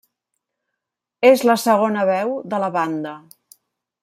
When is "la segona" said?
1.51-2.09